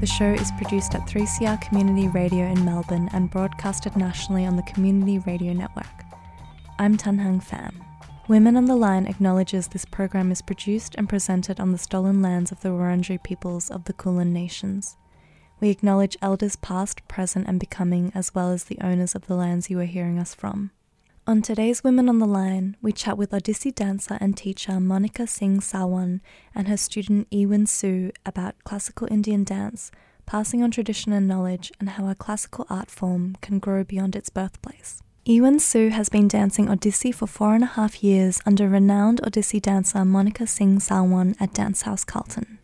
[0.00, 4.62] The show is produced at 3CR Community Radio in Melbourne and broadcasted nationally on the
[4.62, 5.84] Community Radio Network.
[6.78, 7.74] I'm Tanhang Pham.
[8.26, 12.50] Women on the Line acknowledges this program is produced and presented on the stolen lands
[12.50, 14.96] of the Wurundjeri peoples of the Kulin Nations.
[15.60, 19.68] We acknowledge elders past, present, and becoming, as well as the owners of the lands
[19.68, 20.70] you are hearing us from.
[21.26, 25.60] On today's Women on the Line, we chat with Odissi dancer and teacher Monica Singh
[25.60, 26.20] Sangwan
[26.54, 29.92] and her student Ewan Su about classical Indian dance,
[30.24, 34.30] passing on tradition and knowledge, and how a classical art form can grow beyond its
[34.30, 35.02] birthplace.
[35.26, 39.60] Ewan Su has been dancing Odissi for four and a half years under renowned Odissi
[39.60, 42.58] dancer Monica Singh Sangwan at Dance House Carlton.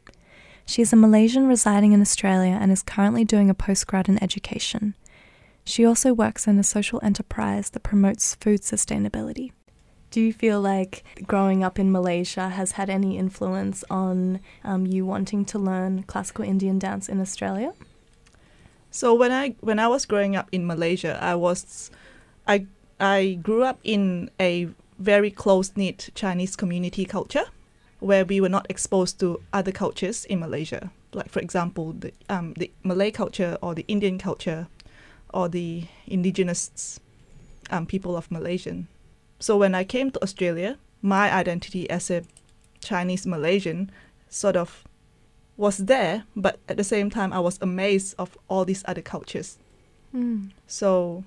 [0.64, 4.94] She is a Malaysian residing in Australia and is currently doing a postgrad in education.
[5.66, 9.50] She also works in a social enterprise that promotes food sustainability.
[10.12, 15.04] Do you feel like growing up in Malaysia has had any influence on um, you
[15.04, 17.72] wanting to learn classical Indian dance in Australia?
[18.92, 21.90] So when I when I was growing up in Malaysia, I was
[22.46, 22.66] I
[23.00, 24.68] I grew up in a
[25.00, 27.46] very close knit Chinese community culture
[27.98, 30.92] where we were not exposed to other cultures in Malaysia.
[31.12, 34.68] Like for example, the um, the Malay culture or the Indian culture
[35.36, 36.98] or the indigenous
[37.68, 38.88] um, people of Malaysian.
[39.38, 42.22] So when I came to Australia, my identity as a
[42.80, 43.92] Chinese Malaysian
[44.30, 44.82] sort of
[45.58, 49.58] was there, but at the same time, I was amazed of all these other cultures.
[50.14, 50.52] Mm.
[50.66, 51.24] So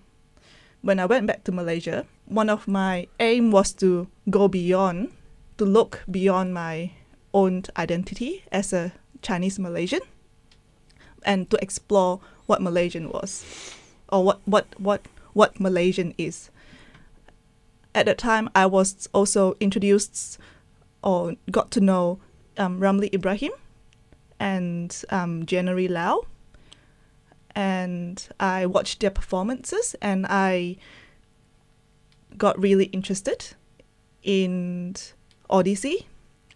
[0.81, 5.11] when I went back to Malaysia, one of my aim was to go beyond,
[5.59, 6.93] to look beyond my
[7.31, 8.91] own identity as a
[9.21, 10.01] Chinese Malaysian,
[11.23, 13.45] and to explore what Malaysian was
[14.11, 15.01] or what what what
[15.33, 16.49] what Malaysian is.
[17.95, 20.37] At that time, I was also introduced
[21.03, 22.19] or got to know
[22.57, 23.51] um, Ramli Ibrahim
[24.39, 26.27] and um, January Low,
[27.55, 30.77] and I watched their performances, and I
[32.37, 33.53] got really interested
[34.23, 34.95] in
[35.49, 36.05] Odissi.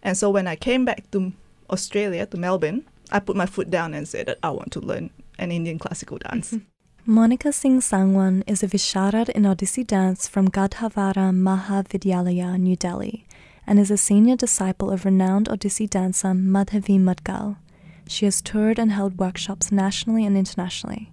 [0.02, 1.32] And so when I came back to
[1.70, 5.10] Australia, to Melbourne, I put my foot down and said that I want to learn
[5.38, 6.54] an Indian classical dance.
[7.06, 13.26] Monica Singh Sangwan is a Visharad in Odissi dance from Gandharva Mahavidyalaya, New Delhi,
[13.66, 17.56] and is a senior disciple of renowned Odissi dancer Madhavi Mudgal.
[18.08, 21.12] She has toured and held workshops nationally and internationally.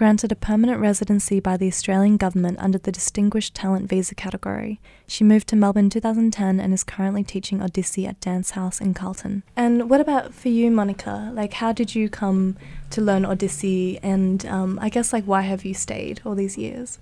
[0.00, 5.24] Granted a permanent residency by the Australian government under the Distinguished Talent Visa category, she
[5.24, 9.42] moved to Melbourne in 2010 and is currently teaching Odissi at Dance House in Carlton.
[9.56, 11.30] And what about for you, Monica?
[11.34, 12.56] Like, how did you come
[12.88, 16.98] to learn Odissi, and um, I guess, like, why have you stayed all these years?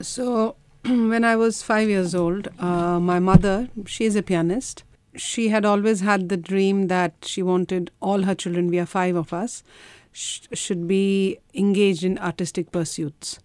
[0.00, 0.56] So,
[0.86, 4.84] when I was five years old, uh, my mother, she is a pianist.
[5.16, 9.16] She had always had the dream that she wanted all her children, we are five
[9.16, 9.62] of us,
[10.16, 13.38] sh- should be engaged in artistic pursuits.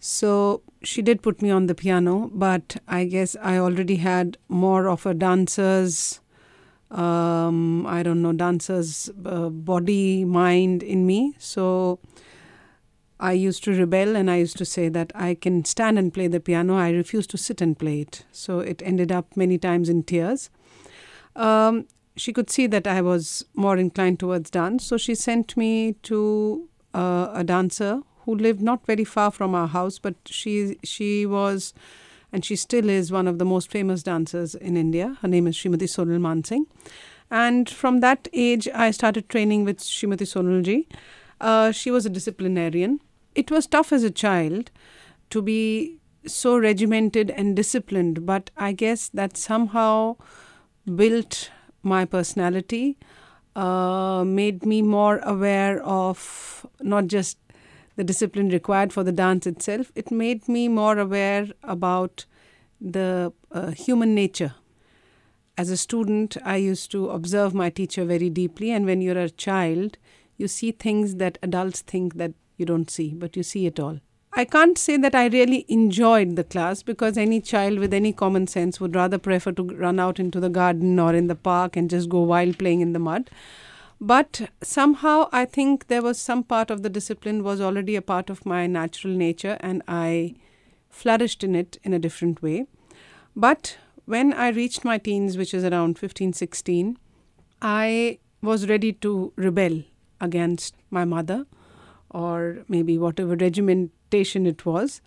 [0.00, 4.88] So she did put me on the piano, but I guess I already had more
[4.88, 6.20] of a dancer's,
[6.90, 11.34] um, I don't know, dancer's uh, body, mind in me.
[11.38, 12.00] So
[13.20, 16.26] I used to rebel and I used to say that I can stand and play
[16.26, 16.76] the piano.
[16.76, 18.24] I refuse to sit and play it.
[18.32, 20.50] So it ended up many times in tears.
[21.36, 21.86] Um,
[22.16, 24.84] she could see that I was more inclined towards dance.
[24.84, 29.66] So she sent me to uh, a dancer who lived not very far from our
[29.66, 31.74] house, but she she was,
[32.32, 35.18] and she still is one of the most famous dancers in India.
[35.20, 36.66] Her name is Srimati Sonal Mansingh,
[37.30, 40.86] and from that age I started training with Shrimati Sonalji.
[41.40, 43.00] Uh, she was a disciplinarian.
[43.34, 44.70] It was tough as a child
[45.30, 50.16] to be so regimented and disciplined, but I guess that somehow
[50.94, 51.50] built
[51.84, 52.96] my personality,
[53.56, 57.38] uh, made me more aware of not just
[57.96, 62.24] the discipline required for the dance itself, it made me more aware about
[62.80, 64.54] the uh, human nature.
[65.56, 69.30] As a student, I used to observe my teacher very deeply, and when you're a
[69.30, 69.98] child,
[70.36, 74.00] you see things that adults think that you don't see, but you see it all.
[74.36, 78.48] I can't say that I really enjoyed the class because any child with any common
[78.48, 81.88] sense would rather prefer to run out into the garden or in the park and
[81.88, 83.30] just go wild playing in the mud.
[84.00, 88.28] But somehow I think there was some part of the discipline was already a part
[88.28, 90.34] of my natural nature and I
[90.90, 92.66] flourished in it in a different way.
[93.36, 96.98] But when I reached my teens, which is around 15, 16,
[97.62, 99.84] I was ready to rebel
[100.20, 101.46] against my mother
[102.10, 103.36] or maybe whatever
[104.20, 105.00] it was.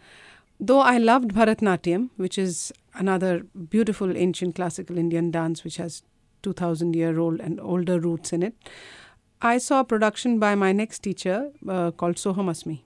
[0.59, 6.04] Though I loved Bharatnatyam, which is another beautiful ancient classical Indian dance which has
[6.42, 8.56] 2000 year old and older roots in it,
[9.42, 12.81] I saw a production by my next teacher uh, called Soham Asmi.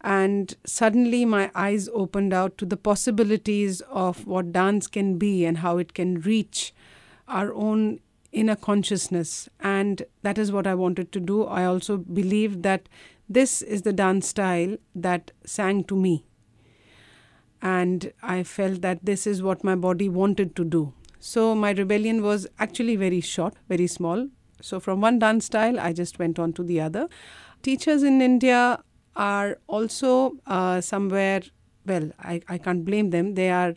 [0.00, 5.58] And suddenly my eyes opened out to the possibilities of what dance can be and
[5.58, 6.74] how it can reach
[7.28, 8.00] our own
[8.32, 9.48] inner consciousness.
[9.60, 11.44] And that is what I wanted to do.
[11.44, 12.88] I also believed that
[13.28, 16.26] this is the dance style that sang to me.
[17.62, 20.92] And I felt that this is what my body wanted to do.
[21.18, 24.28] So my rebellion was actually very short, very small.
[24.60, 27.08] So from one dance style, I just went on to the other.
[27.62, 28.82] Teachers in India
[29.16, 31.40] are also uh, somewhere,
[31.86, 33.34] well, I, I can't blame them.
[33.34, 33.74] They are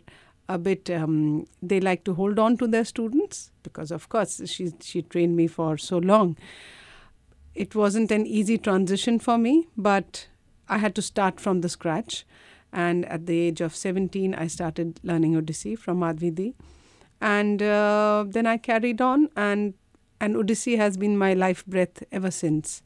[0.49, 4.73] a bit, um, they like to hold on to their students because, of course, she,
[4.81, 6.37] she trained me for so long.
[7.57, 10.27] It wasn't an easy transition for me, but
[10.69, 12.23] I had to start from the scratch.
[12.71, 16.53] And at the age of 17, I started learning Odissi from Madhavi
[17.19, 19.73] And uh, then I carried on, and,
[20.21, 22.83] and Odissi has been my life breath ever since.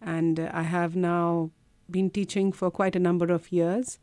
[0.00, 1.50] And uh, I have now
[1.90, 3.98] been teaching for quite a number of years.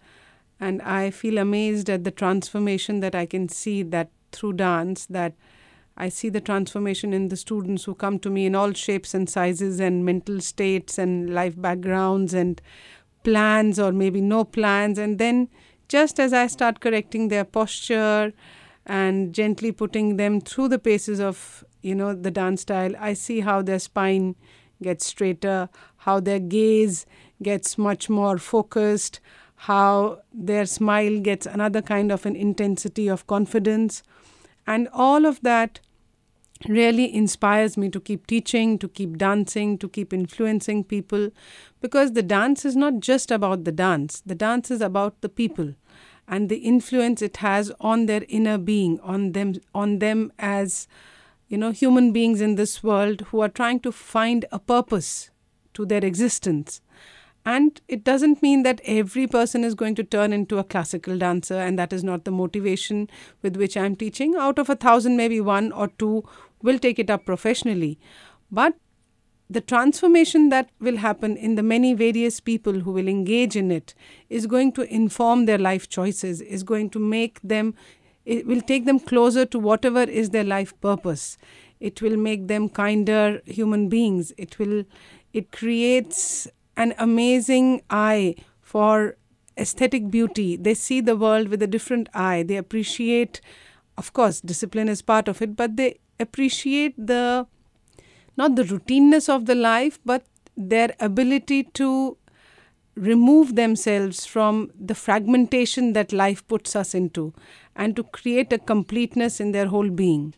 [0.59, 5.33] And I feel amazed at the transformation that I can see that through dance, that
[5.95, 9.29] I see the transformation in the students who come to me in all shapes and
[9.29, 12.61] sizes and mental states and life backgrounds and
[13.23, 14.97] plans or maybe no plans.
[14.97, 15.49] And then
[15.87, 18.33] just as I start correcting their posture
[18.85, 23.41] and gently putting them through the paces of, you know, the dance style, I see
[23.41, 24.35] how their spine
[24.81, 27.05] gets straighter, how their gaze
[27.41, 29.19] gets much more focused,
[29.55, 34.03] how their smile gets another kind of an intensity of confidence.
[34.65, 35.79] And all of that
[36.67, 41.29] really inspires me to keep teaching, to keep dancing, to keep influencing people.
[41.81, 45.75] Because the dance is not just about the dance, the dance is about the people
[46.27, 50.87] and the influence it has on their inner being, on them on them as
[51.47, 55.29] you know human beings in this world who are trying to find a purpose
[55.73, 56.81] to their existence.
[57.45, 61.55] And it doesn't mean that every person is going to turn into a classical dancer,
[61.55, 63.09] and that is not the motivation
[63.41, 64.35] with which I'm teaching.
[64.35, 66.23] Out of a thousand, maybe one or two
[66.63, 67.99] will take it up professionally.
[68.49, 68.73] But
[69.49, 73.93] the transformation that will happen in the many various people who will engage in it
[74.29, 77.75] is going to inform their life choices, is going to make them,
[78.25, 81.37] it will take them closer to whatever is their life purpose.
[81.79, 84.33] It will make them kinder human beings.
[84.37, 84.85] It will,
[85.33, 89.17] it creates an amazing eye for
[89.57, 90.55] aesthetic beauty.
[90.55, 92.43] They see the world with a different eye.
[92.43, 93.41] They appreciate,
[93.97, 97.47] of course, discipline is part of it, but they appreciate the
[98.35, 100.25] not the routineness of the life, but
[100.57, 102.17] their ability to
[102.95, 107.33] remove themselves from the fragmentation that life puts us into
[107.75, 110.33] and to create a completeness in their whole being.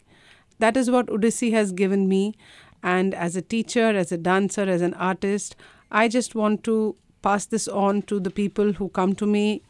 [0.59, 2.35] That is what Odissi has given me.
[2.81, 5.55] And as a teacher, as a dancer, as an artist,
[5.91, 9.61] I just want to pass this on to the people who come to me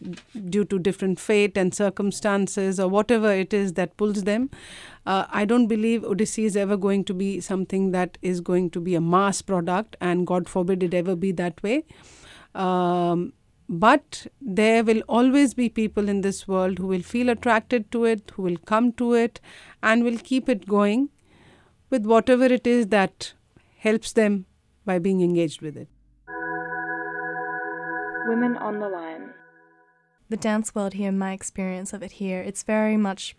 [0.49, 4.49] due to different fate and circumstances or whatever it is that pulls them.
[5.05, 8.79] Uh, I don't believe Odissi is ever going to be something that is going to
[8.79, 11.85] be a mass product, and God forbid it ever be that way.
[12.55, 13.33] Um,
[13.67, 18.31] but there will always be people in this world who will feel attracted to it,
[18.35, 19.39] who will come to it,
[19.81, 21.09] and will keep it going
[21.89, 23.33] with whatever it is that
[23.77, 24.45] helps them
[24.85, 25.87] by being engaged with it.
[28.27, 29.33] Women on the Line.
[30.29, 33.35] The dance world here, my experience of it here, it's very much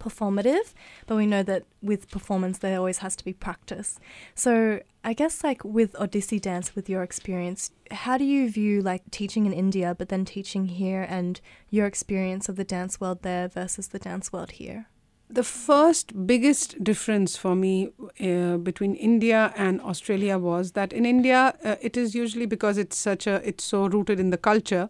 [0.00, 0.74] performative,
[1.06, 4.00] but we know that with performance there always has to be practice.
[4.34, 9.02] So I guess like with Odissi dance, with your experience, how do you view like
[9.10, 11.40] teaching in India, but then teaching here, and
[11.70, 14.86] your experience of the dance world there versus the dance world here?
[15.32, 21.54] The first biggest difference for me uh, between India and Australia was that in India,
[21.64, 24.88] uh, it is usually because it's such a it's so rooted in the culture.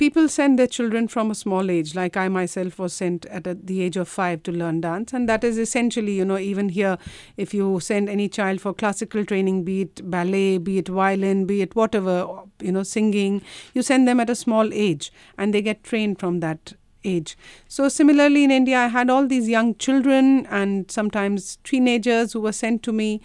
[0.00, 3.52] People send their children from a small age, like I myself was sent at a,
[3.52, 6.96] the age of five to learn dance, and that is essentially, you know, even here,
[7.36, 11.60] if you send any child for classical training, be it ballet, be it violin, be
[11.60, 12.26] it whatever,
[12.62, 13.42] you know, singing,
[13.74, 16.72] you send them at a small age, and they get trained from that
[17.04, 17.36] age.
[17.68, 22.52] So, similarly, in India, I had all these young children and sometimes teenagers who were
[22.52, 23.20] sent to me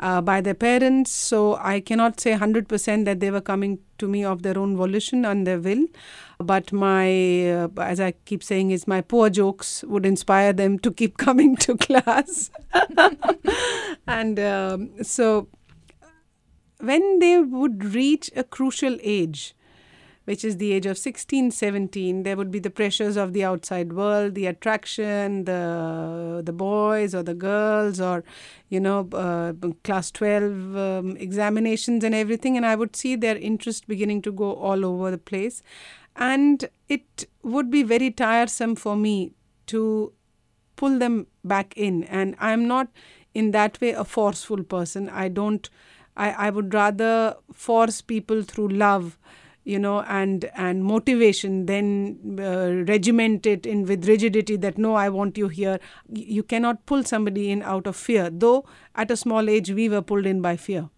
[0.00, 1.10] uh, by their parents.
[1.10, 5.24] So, I cannot say 100% that they were coming to me of their own volition
[5.24, 5.86] and their will.
[6.38, 10.92] But my, uh, as I keep saying, is my poor jokes would inspire them to
[10.92, 12.50] keep coming to class.
[14.06, 15.48] and um, so,
[16.80, 19.54] when they would reach a crucial age,
[20.28, 23.94] which is the age of 16 17 there would be the pressures of the outside
[23.94, 28.22] world the attraction the the boys or the girls or
[28.68, 29.52] you know uh,
[29.84, 32.56] class 12 um, examinations and everything.
[32.56, 35.62] And i would see their interest beginning to go all over the place.
[36.16, 39.32] And it would be very tiresome for me
[39.68, 40.12] to
[40.76, 42.04] pull them back in.
[42.04, 42.88] And i'm not
[43.34, 45.08] in that way a forceful person.
[45.08, 45.70] I don't
[46.16, 49.18] i, I would rather force people through love
[49.68, 51.88] you know and and motivation then
[52.40, 55.78] uh, regiment it in with rigidity that no i want you here.
[56.08, 60.02] You cannot pull somebody in out of fear though at a small age we were
[60.02, 60.88] pulled in by fear.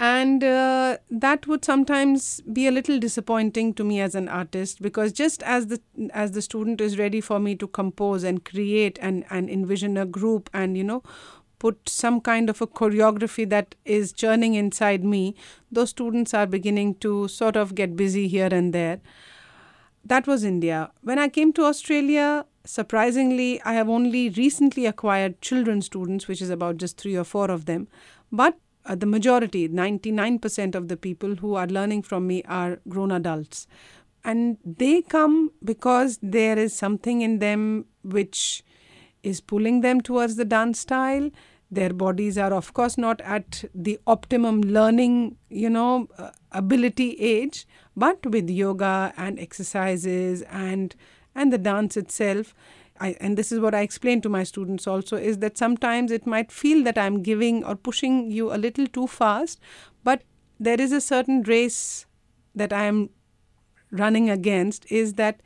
[0.00, 5.12] And uh, that would sometimes be a little disappointing to me as an artist because
[5.12, 5.80] just as the
[6.12, 10.04] as the student is ready for me to compose and create and and envision a
[10.04, 11.04] group and you know
[11.62, 15.36] put some kind of a choreography that is churning inside me,
[15.70, 19.00] those students are beginning to sort of get busy here and there.
[20.04, 20.90] That was India.
[21.02, 26.50] When I came to Australia, surprisingly, I have only recently acquired children students, which is
[26.50, 27.86] about just three or four of them.
[28.32, 33.12] But uh, the majority, 99% of the people who are learning from me are grown
[33.12, 33.68] adults.
[34.24, 38.64] And they come because there is something in them which
[39.22, 41.30] is pulling them towards the dance style
[41.72, 47.66] their bodies are of course not at the optimum learning you know uh, ability age
[47.96, 50.94] but with yoga and exercises and
[51.34, 52.54] and the dance itself
[53.00, 56.26] I, and this is what I explain to my students also is that sometimes it
[56.26, 59.58] might feel that I'm giving or pushing you a little too fast,
[60.04, 60.22] but
[60.60, 62.06] there is a certain race
[62.54, 63.10] that I am
[63.90, 65.40] running against is that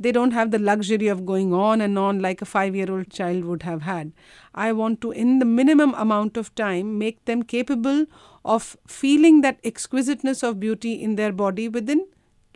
[0.00, 3.10] they don't have the luxury of going on and on like a five year old
[3.10, 4.12] child would have had.
[4.54, 8.06] I want to, in the minimum amount of time, make them capable
[8.44, 12.06] of feeling that exquisiteness of beauty in their body within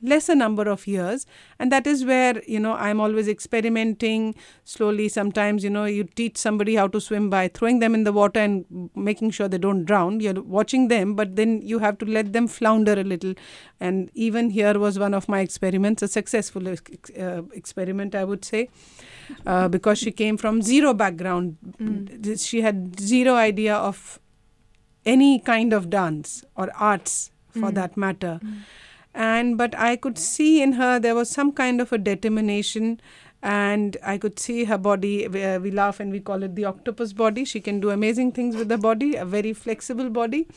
[0.02, 1.26] lesser number of years.
[1.58, 4.34] And that is where you know i'm always experimenting.
[4.64, 8.12] Slowly sometimes you know you teach somebody how to swim by throwing them in the
[8.12, 10.20] water and making sure they don't drown.
[10.20, 13.34] You're watching them but then you have to let them flounder a little.
[13.80, 18.68] And even here was one of my experiments a successful uh, experiment i would say
[19.46, 21.56] uh, because she came from zero background.
[21.80, 22.48] Mm.
[22.48, 24.18] she had zero idea of
[25.06, 27.74] any kind of dance or arts for mm.
[27.74, 28.40] that matter.
[28.42, 28.62] Mm
[29.14, 33.00] and but i could see in her there was some kind of a determination
[33.42, 37.12] and i could see her body uh, we laugh and we call it the octopus
[37.12, 37.44] body.
[37.44, 40.49] She can do amazing things with the body a very flexible body.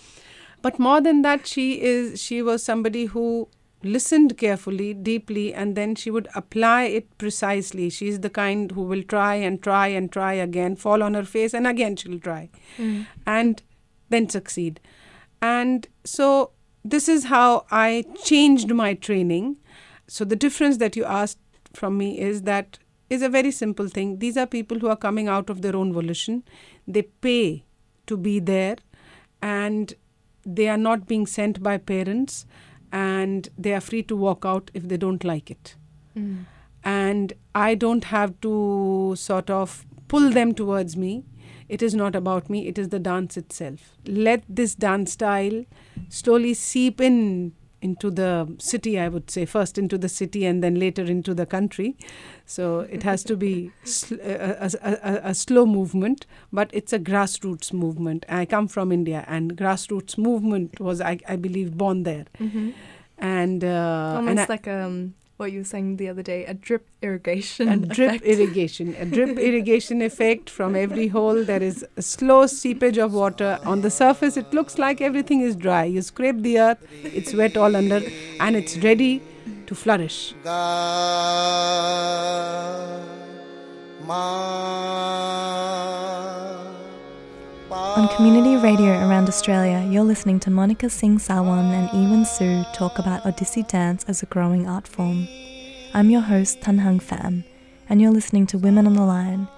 [0.61, 3.49] But more than that she is she was somebody who
[3.83, 7.89] listened carefully deeply and then she would apply it precisely.
[7.89, 11.53] She's the kind who will try and try and try again fall on her face
[11.53, 13.05] and again she'll try mm.
[13.25, 13.61] and
[14.09, 14.79] then succeed.
[15.41, 16.51] And so
[16.89, 19.57] this is how I changed my training.
[20.07, 21.39] So the difference that you asked
[21.73, 22.79] from me is that
[23.09, 24.19] is a very simple thing.
[24.19, 26.43] These are people who are coming out of their own volition.
[26.87, 27.65] They pay
[28.07, 28.77] to be there
[29.41, 29.93] and
[30.45, 32.45] they are not being sent by parents
[32.91, 35.75] and they are free to walk out if they don't like it.
[36.15, 36.45] Mm.
[36.83, 41.25] And I don't have to sort of pull them towards me
[41.69, 43.93] it is not about me, it is the dance itself.
[44.05, 45.65] Let this dance style
[46.09, 50.75] slowly seep in into the city, I would say, first into the city and then
[50.75, 51.95] later into the country.
[52.45, 56.99] So it has to be sl- a, a, a, a, slow movement, but it's a
[56.99, 58.25] grassroots movement.
[58.29, 62.25] I come from India, and grassroots movement was, I, I believe, born there.
[62.39, 62.71] Mm-hmm.
[63.19, 66.53] And uh, almost and I, like um, what you were saying the other day a
[66.53, 68.25] drip irrigation a drip effect.
[68.25, 71.43] irrigation a drip irrigation effect from every hole.
[71.43, 74.35] There is a slow seepage of water on the surface.
[74.37, 75.83] It looks like everything is dry.
[75.85, 78.01] You scrape the earth it's wet all under
[78.39, 79.21] and it's ready
[79.67, 80.33] to flourish
[87.69, 92.97] On community radio around Australia, you're listening to Monica Singh Sangwan and Ewan Su talk
[92.97, 95.27] about Odissi dance as a growing art form.
[95.93, 97.43] I'm your host, Tanhang Pham,
[97.89, 99.49] and you're listening to Women on the Line.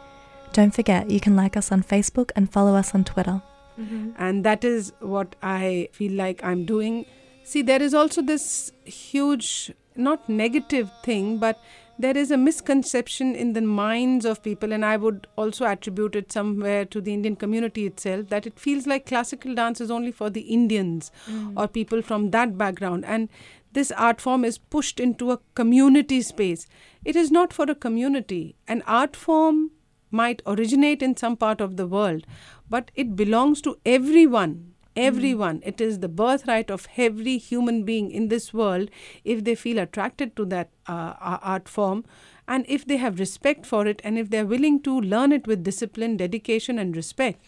[0.54, 3.44] Don't forget, you can like us on Facebook and follow us on Twitter.
[3.80, 4.12] Mm-hmm.
[4.18, 7.06] And that is what I feel like I'm doing.
[7.44, 11.62] See, there is also this huge, not negative thing, but
[12.00, 16.32] there is a misconception in the minds of people, and I would also attribute it
[16.32, 20.30] somewhere to the Indian community itself, that it feels like classical dance is only for
[20.30, 21.54] the Indians mm.
[21.58, 23.04] or people from that background.
[23.04, 23.28] And
[23.74, 26.68] this art form is pushed into a community space.
[27.04, 28.56] It is not for a community.
[28.66, 29.72] An art form
[30.10, 32.26] might originate in some part of the world,
[32.70, 35.60] but it belongs to everyone everyone.
[35.60, 35.68] Mm.
[35.68, 38.90] It is the birthright of every human being in this world
[39.24, 42.06] if they feel attracted to that uh, art form
[42.48, 45.64] and if they have respect for it and if they're willing to learn it with
[45.64, 47.42] discipline, dedication, and respect,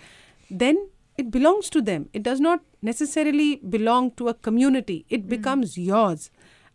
[0.49, 2.07] then it belongs to them.
[2.13, 5.29] It does not necessarily belong to a community, it mm.
[5.29, 6.29] becomes yours.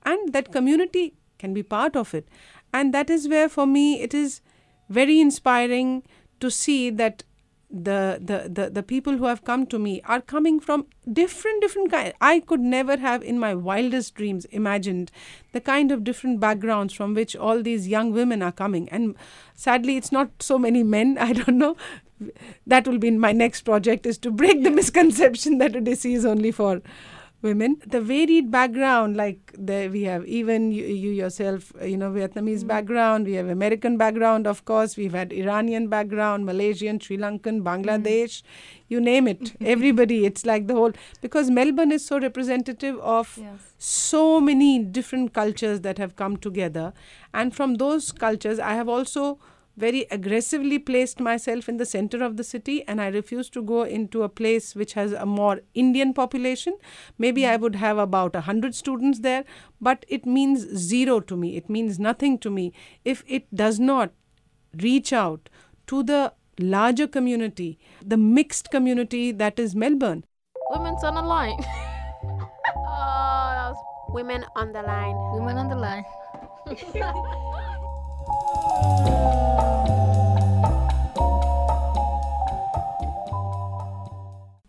[0.04, 2.28] And that community can be part of it.
[2.72, 4.40] And that is where, for me, it is
[4.88, 6.02] very inspiring
[6.40, 7.24] to see that
[7.84, 11.90] the, the the the people who have come to me are coming from different different
[11.90, 12.12] kind.
[12.20, 15.10] I could never have in my wildest dreams imagined
[15.52, 18.88] the kind of different backgrounds from which all these young women are coming.
[18.88, 19.14] And
[19.54, 21.76] sadly it's not so many men i don't know.
[22.66, 26.50] That will be my next project is to break the misconception that odissi is only
[26.50, 26.80] for
[27.42, 27.76] women.
[27.86, 32.66] The varied background, like the, we have even you, you yourself, you know, Vietnamese mm
[32.66, 38.42] background, we have American background, of course, we've had Iranian background, Malaysian, Sri Lankan, Bangladesh,
[38.42, 38.42] mm
[38.88, 39.52] you name it.
[39.60, 43.72] Everybody, it's like the whole, because Melbourne is so representative of yes.
[43.78, 46.92] so many different cultures that have come together.
[47.34, 49.38] And from those cultures, I have also
[49.76, 53.82] very aggressively placed myself in the center of the city and I refuse to go
[53.82, 56.76] into a place which has a more Indian population.
[57.18, 59.44] Maybe I would have about a hundred students there,
[59.80, 61.56] but it means zero to me.
[61.56, 62.72] It means nothing to me
[63.04, 64.12] if it does not
[64.82, 65.48] reach out
[65.88, 70.24] to the larger community, the mixed community that is Melbourne.
[70.70, 71.58] Women's on the line.
[72.76, 73.74] oh,
[74.08, 75.16] women on the line.
[75.34, 76.04] Women on the line.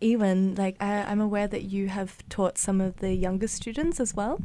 [0.08, 4.14] Ewan, like I, I'm aware that you have taught some of the younger students as
[4.14, 4.40] well.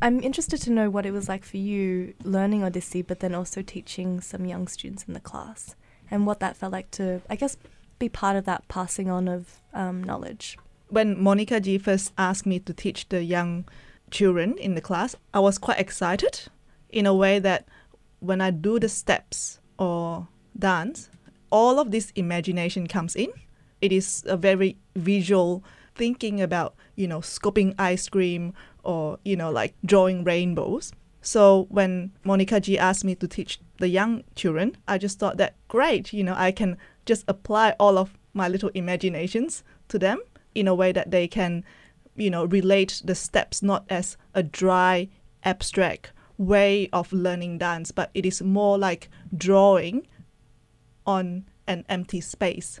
[0.00, 3.62] I'm interested to know what it was like for you learning Odissi, but then also
[3.62, 5.74] teaching some young students in the class,
[6.10, 7.56] and what that felt like to, I guess,
[7.98, 10.56] be part of that passing on of um, knowledge.
[10.88, 13.64] When Monica ji first asked me to teach the young
[14.10, 16.42] children in the class, I was quite excited
[16.90, 17.66] in a way that
[18.20, 21.10] when I do the steps or dance,
[21.50, 23.30] all of this imagination comes in
[23.80, 25.62] it is a very visual
[25.94, 30.92] thinking about you know scooping ice cream or you know like drawing rainbows.
[31.20, 35.54] So when monica ji asked me to teach the young children i just thought that
[35.68, 40.20] great you know i can just apply all of my little imaginations to them
[40.54, 41.64] in a way that they can
[42.16, 45.08] you know relate the steps not as a dry
[45.44, 50.06] abstract way of learning dance but it is more like drawing
[51.06, 52.80] on an empty space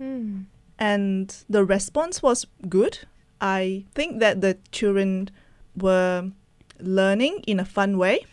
[0.00, 0.44] Mm.
[0.78, 3.00] And the response was good.
[3.40, 5.30] I think that the children
[5.76, 6.30] were
[6.80, 8.26] learning in a fun way,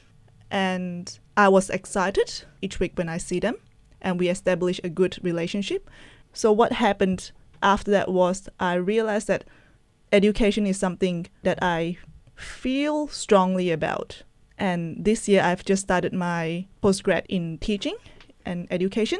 [0.50, 3.56] and I was excited each week when I see them,
[4.02, 5.90] and we established a good relationship.
[6.34, 9.44] So, what happened after that was I realized that
[10.12, 11.98] education is something that I
[12.36, 14.24] feel strongly about.
[14.58, 17.96] And this year, I've just started my postgrad in teaching
[18.46, 19.20] and education.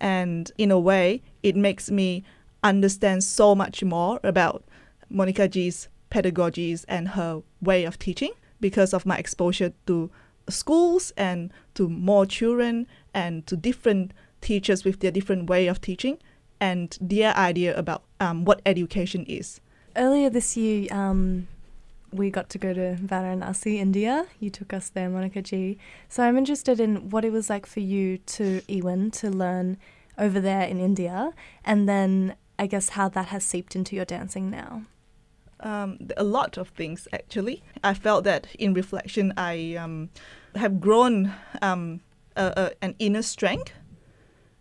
[0.00, 2.24] And in a way, it makes me
[2.62, 4.64] understand so much more about
[5.08, 10.10] Monica ji's pedagogies and her way of teaching because of my exposure to
[10.48, 16.18] schools and to more children and to different teachers with their different way of teaching
[16.60, 19.60] and their idea about um, what education is.
[19.96, 21.48] Earlier this year, um,
[22.12, 24.26] we got to go to Varanasi, India.
[24.40, 25.78] You took us there, Monica ji.
[26.08, 29.76] So I'm interested in what it was like for you to Ewan to learn
[30.18, 31.32] over there in India,
[31.64, 34.82] and then I guess how that has seeped into your dancing now.
[35.60, 37.62] Um, a lot of things actually.
[37.82, 40.10] I felt that in reflection, I um,
[40.54, 42.00] have grown um,
[42.36, 43.72] a, a, an inner strength,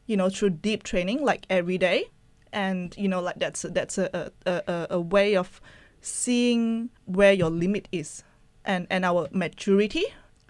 [0.06, 2.06] you know, through deep training, like every day,
[2.52, 5.62] and you know, like that's that's a, a, a way of
[6.02, 8.24] seeing where your limit is,
[8.65, 10.06] and and our maturity,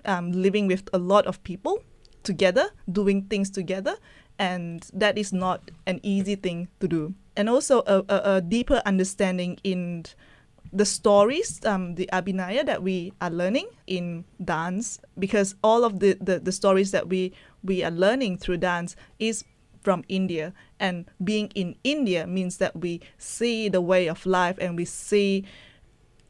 [0.05, 1.83] um, living with a lot of people
[2.23, 3.97] together, doing things together,
[4.39, 7.13] and that is not an easy thing to do.
[7.35, 10.05] And also a, a, a deeper understanding in
[10.73, 16.17] the stories, um, the abhinaya that we are learning in dance, because all of the,
[16.19, 19.43] the, the stories that we, we are learning through dance is
[19.81, 20.53] from India.
[20.79, 25.45] And being in India means that we see the way of life and we see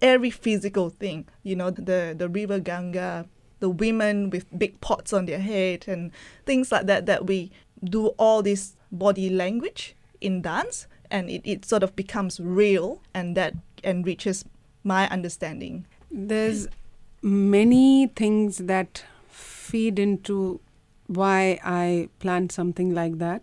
[0.01, 1.27] every physical thing.
[1.43, 3.27] You know, the, the river Ganga
[3.59, 6.11] the women with big pots on their head and
[6.45, 7.51] things like that, that we
[7.83, 13.35] do all this body language in dance and it, it sort of becomes real and
[13.35, 14.45] that enriches
[14.83, 15.85] my understanding.
[16.09, 16.67] There's
[17.21, 20.59] many things that feed into
[21.07, 23.41] why I planned something like that.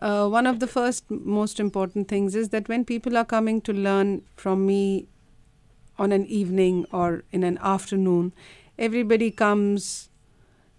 [0.00, 3.72] Uh, one of the first most important things is that when people are coming to
[3.72, 5.06] learn from me
[5.98, 8.32] on an evening or in an afternoon,
[8.78, 10.10] everybody comes,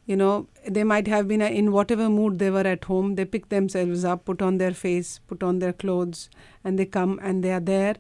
[0.06, 3.16] you know, they might have been uh, in whatever mood they were at home.
[3.16, 6.30] They pick themselves up, put on their face, put on their clothes,
[6.64, 7.96] and they come and they are there.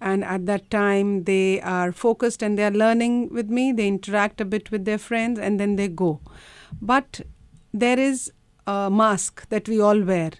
[0.00, 3.72] And at that time, they are focused and they are learning with me.
[3.72, 6.20] They interact a bit with their friends and then they go.
[6.80, 7.22] But
[7.74, 8.30] there is
[8.66, 10.30] a mask that we all wear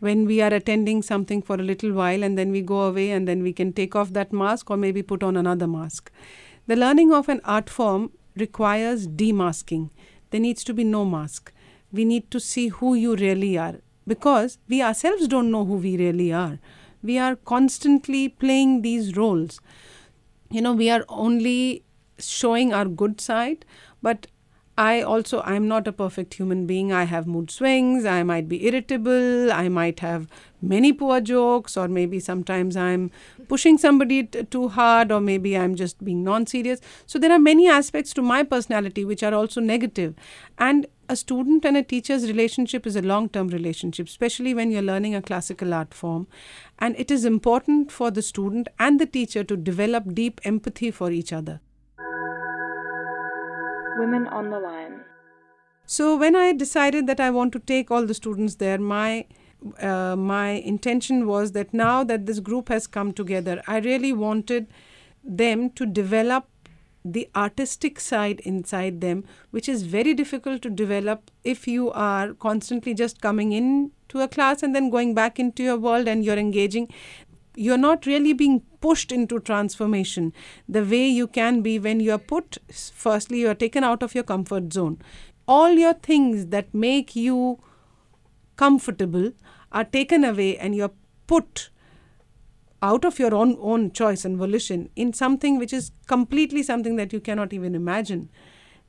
[0.00, 3.26] when we are attending something for a little while and then we go away and
[3.26, 6.10] then we can take off that mask or maybe put on another mask.
[6.66, 9.90] The learning of an art form requires demasking.
[10.34, 11.52] There needs to be no mask.
[11.92, 15.96] We need to see who you really are because we ourselves don't know who we
[15.96, 16.58] really are.
[17.04, 19.60] We are constantly playing these roles.
[20.50, 21.84] You know, we are only
[22.18, 23.64] showing our good side,
[24.02, 24.26] but
[24.76, 26.92] I also I'm not a perfect human being.
[26.92, 28.04] I have mood swings.
[28.04, 29.52] I might be irritable.
[29.52, 30.26] I might have
[30.60, 33.12] many poor jokes, or maybe sometimes I'm
[33.46, 36.80] pushing somebody t- too hard, or maybe I'm just being non-serious.
[37.06, 40.14] So there are many aspects to my personality which are also negative.
[40.58, 45.14] And a student and a teacher's relationship is a long-term relationship, especially when you're learning
[45.14, 46.26] a classical art form.
[46.80, 51.12] And it is important for the student and the teacher to develop deep empathy for
[51.12, 51.60] each other.
[53.98, 55.00] Women on the Line.
[55.86, 59.26] So when I decided that I want to take all the students there, my
[59.80, 64.66] uh, my intention was that now that this group has come together, I really wanted
[65.22, 66.46] them to develop
[67.04, 72.94] the artistic side inside them, which is very difficult to develop if you are constantly
[72.94, 76.38] just coming in to a class and then going back into your world and you're
[76.38, 76.88] engaging
[77.56, 80.32] you're not really being pushed into transformation
[80.68, 84.14] the way you can be when you are put firstly you are taken out of
[84.14, 85.00] your comfort zone.
[85.46, 87.60] All your things that make you
[88.56, 89.32] comfortable
[89.72, 90.92] are taken away and you're
[91.26, 91.70] put
[92.82, 97.12] out of your own own choice and volition in something which is completely something that
[97.12, 98.30] you cannot even imagine.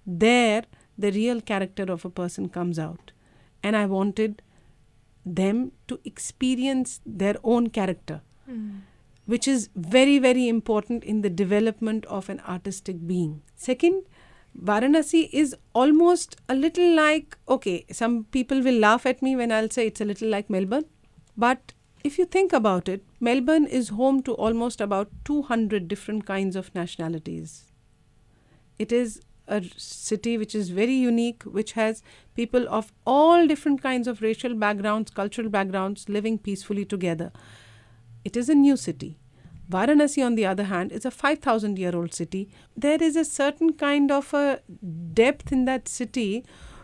[0.06, 0.63] There
[0.97, 3.12] the real character of a person comes out.
[3.63, 4.41] And i wanted
[5.25, 8.81] them to experience their own character mm.
[9.25, 13.41] which is very, very important in the development of an artistic being.
[13.55, 14.03] Second,
[14.62, 19.69] Varanasi is almost a little like, okay, some people will laugh at me when I'll
[19.69, 20.86] say it's a little like Melbourne.
[21.38, 26.55] But if you think about it, Melbourne is home to almost about 200 different kinds
[26.55, 27.71] of nationalities.
[28.77, 32.01] It is a city which is very unique, which has
[32.36, 37.31] people of all different kinds of racial backgrounds, cultural backgrounds living peacefully together.
[38.26, 39.18] It is a new city.
[39.70, 42.50] Varanasi, on the other hand, is a 5,000 year old city.
[42.76, 44.60] There is a certain kind of a
[45.14, 46.44] depth in that city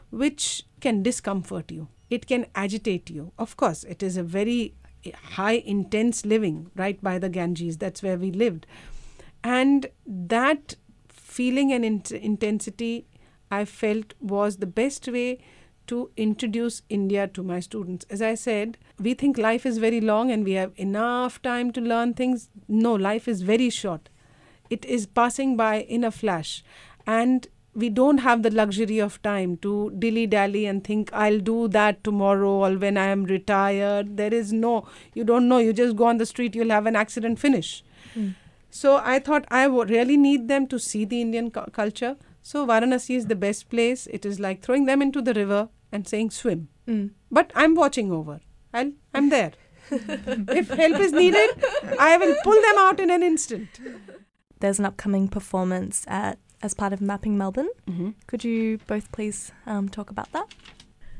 [0.10, 1.88] which can discomfort you.
[2.10, 3.32] It can agitate you.
[3.38, 4.76] Of course, it is a very
[5.16, 7.78] high, intense living right by the Ganges.
[7.78, 8.66] That's where we lived.
[9.44, 10.76] And that
[11.10, 13.08] feeling and in- intensity
[13.50, 15.40] I felt was the best way
[15.88, 18.06] to introduce India to my students.
[18.10, 21.82] As I said, we think life is very long and we have enough time to
[21.82, 22.50] learn things.
[22.68, 24.10] No, life is very short.
[24.70, 26.64] It is passing by in a flash.
[27.06, 31.68] And we don't have the luxury of time to dilly dally and think I'll do
[31.70, 34.18] that tomorrow or when I am retired.
[34.18, 35.58] There is no, you don't know.
[35.58, 37.84] You just go on the street, you'll have an accident, finish.
[38.16, 38.36] Mm.
[38.70, 43.16] So I thought I really need them to see the Indian cu- culture so Varanasi
[43.16, 44.08] is the best place.
[44.08, 46.70] It is like throwing them into the river and saying swim.
[46.88, 47.12] Mm.
[47.30, 48.40] But I'm watching over.
[48.74, 49.52] I'll, I'm there.
[49.92, 51.50] if help is needed,
[52.00, 53.68] I will pull them out in an instant.
[54.60, 57.70] There's an upcoming performance at as part of Mapping Melbourne.
[57.90, 58.12] Mm-hmm.
[58.28, 60.54] Could you both please um, talk about that?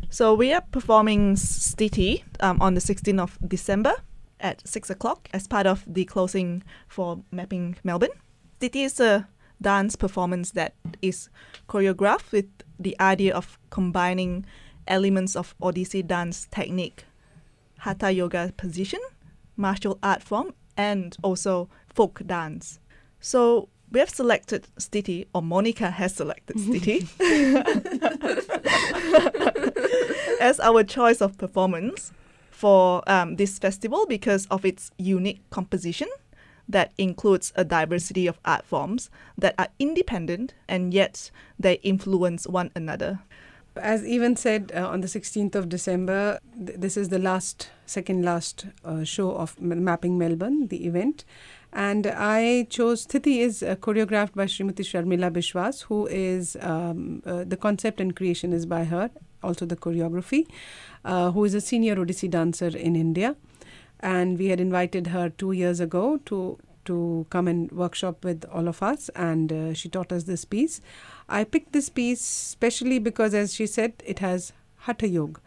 [0.10, 3.94] So we are performing Sthiti um, on the 16th of December
[4.40, 8.12] at 6 o'clock as part of the closing for Mapping Melbourne.
[8.60, 9.28] Sthiti is a
[9.62, 11.30] dance performance that is
[11.70, 12.48] choreographed with
[12.80, 14.46] the idea of combining
[14.88, 17.06] elements of Odissi dance technique,
[17.80, 19.00] Hatha yoga position,
[19.56, 22.80] martial art form, and also folk dance.
[23.20, 27.08] So we have selected Sthiti, or Monica has selected Sthiti,
[30.42, 32.12] as our choice of performance
[32.50, 36.08] for um, this festival because of its unique composition
[36.72, 42.72] that includes a diversity of art forms that are independent and yet they influence one
[42.76, 43.20] another.
[43.76, 48.24] As Ewan said uh, on the 16th of December, th- this is the last, second
[48.26, 51.24] last uh, show of M- Mapping Melbourne, the event.
[51.72, 57.46] And I chose Thithi is uh, choreographed by Srimati Sharmila Biswas, who is um, uh,
[57.46, 59.10] the concept and creation is by her,
[59.42, 60.48] also the choreography,
[61.06, 63.38] uh, who is a senior Odissi dancer in India.
[64.02, 68.68] And we had invited her two years ago to to come and workshop with all
[68.68, 70.82] of us, and uh, she taught us this piece.
[71.30, 75.40] I picked this piece specially because, as she said, it has Hatha Yoga,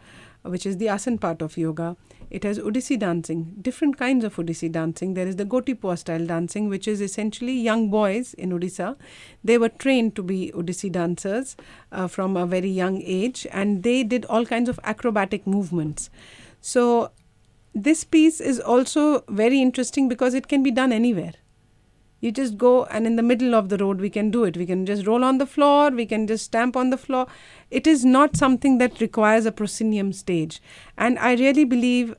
[0.43, 1.97] which is the asan part of yoga.
[2.29, 5.13] It has Odissi dancing, different kinds of Odissi dancing.
[5.13, 8.95] There is the Gotipua style dancing, which is essentially young boys in Odisha.
[9.43, 11.55] They were trained to be Odissi dancers
[11.91, 16.09] uh, from a very young age, and they did all kinds of acrobatic movements.
[16.61, 17.11] So,
[17.75, 21.33] this piece is also very interesting because it can be done anywhere.
[22.21, 24.55] You just go and in the middle of the road we can do it.
[24.55, 27.27] We can just roll on the floor, we can just stamp on the floor.
[27.69, 30.61] It is not something that requires a proscenium stage.
[30.97, 32.15] And I really believe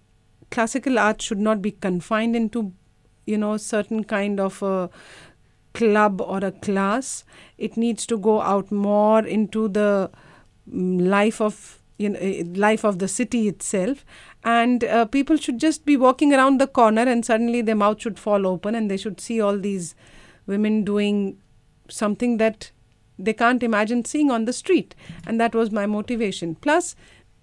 [0.51, 2.73] classical art should not be confined into,
[3.25, 4.91] you know, certain kind of a
[5.73, 7.25] club or a class.
[7.57, 10.11] It needs to go out more into the
[10.71, 14.05] mm, life of you know eh, life of the city itself
[14.47, 18.19] and uh, people should just be walking around the corner and suddenly their mouth should
[18.19, 19.95] fall open and they should see all these
[20.47, 21.37] women doing
[21.89, 22.71] something that
[23.19, 24.95] they can't imagine seeing on the street
[25.27, 26.95] and that was my motivation plus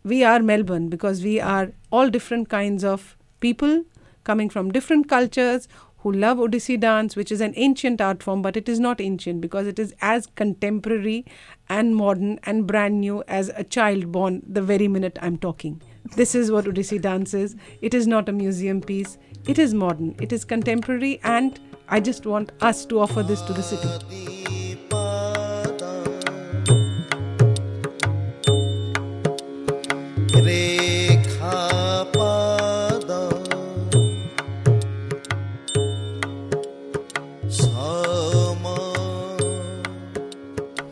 [0.03, 3.83] we are melbourne because we are all different kinds of people
[4.23, 5.67] coming from different cultures
[6.03, 9.39] who love Odissi dance, which is an ancient art form, but it is not ancient
[9.39, 11.25] because it is as contemporary
[11.69, 15.81] and modern and brand new as a child born the very minute I'm talking.
[16.15, 17.55] This is what Odissi dance is.
[17.81, 22.25] It is not a museum piece, it is modern, it is contemporary, and I just
[22.25, 24.62] want us to offer this to the city.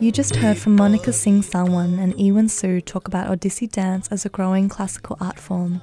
[0.02, 4.26] You just heard from Monica Singh Sangwan and Ewan Su talk about Odissi dance as
[4.26, 5.80] a growing classical art form.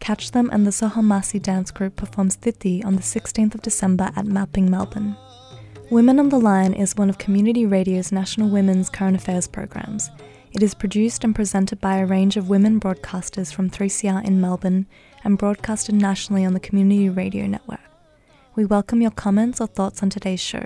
[0.00, 4.24] Catch them and the Sohamasi dance group performs Thithi on the 16th of December at
[4.24, 5.18] Mapping Melbourne.
[5.90, 10.08] Women on the Line is one of Community Radio's national women's current affairs programs.
[10.52, 14.86] It is produced and presented by a range of women broadcasters from 3CR in Melbourne
[15.24, 17.80] and broadcasted nationally on the Community Radio Network.
[18.54, 20.64] We welcome your comments or thoughts on today's show.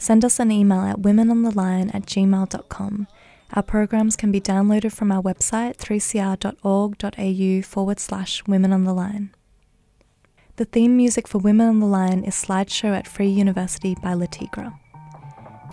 [0.00, 3.06] Send us an email at womenontheline at gmail.com.
[3.52, 9.34] Our programs can be downloaded from our website 3cr.org.au forward slash women on the line.
[10.56, 14.26] The theme music for Women on the Line is Slideshow at Free University by Le
[14.26, 14.72] Tigre.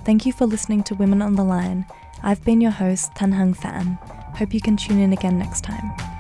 [0.04, 1.86] Thank you for listening to Women on the Line.
[2.22, 3.98] I've been your host, Tan Hung Fan.
[4.36, 6.17] Hope you can tune in again next time.